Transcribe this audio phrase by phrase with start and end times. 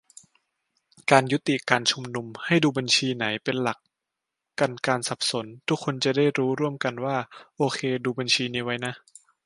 [1.11, 3.79] การยุติการชุมนุม ให้ดูบัญชีไหนเป็นหลัก
[4.59, 7.17] กันการสับสน- ทุกคนจะได้รู้ร่วมกันว่า
[7.57, 8.93] โอเค ดูบัญชีนี้ไว้นะ